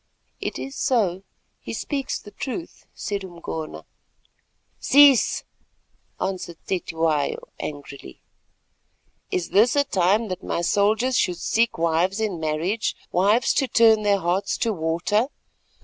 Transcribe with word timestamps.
"It 0.39 0.57
is 0.57 0.75
so; 0.75 1.21
he 1.59 1.73
speaks 1.73 2.17
the 2.17 2.31
truth," 2.31 2.87
said 2.95 3.23
Umgona. 3.23 3.85
"Cease," 4.79 5.43
answered 6.19 6.57
Cetywayo 6.65 7.37
angrily. 7.59 8.19
"Is 9.29 9.49
this 9.51 9.75
a 9.75 9.83
time 9.83 10.27
that 10.29 10.41
my 10.43 10.61
soldiers 10.63 11.19
should 11.19 11.37
seek 11.37 11.77
wives 11.77 12.19
in 12.19 12.39
marriage, 12.39 12.95
wives 13.11 13.53
to 13.53 13.67
turn 13.67 14.01
their 14.01 14.17
hearts 14.17 14.57
to 14.65 14.73
water? 14.73 15.27